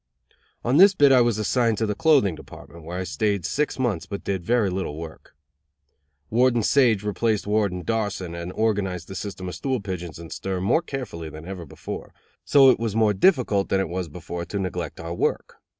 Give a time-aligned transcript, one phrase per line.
[0.63, 4.07] On this bit I was assigned to the clothing department, where I stayed six months,
[4.07, 5.35] but did very little work.
[6.31, 10.81] Warden Sage replaced Warden Darson and organized the system of stool pigeons in stir more
[10.81, 14.99] carefully than ever before; so it was more difficult than it was before to neglect
[14.99, 15.57] our work.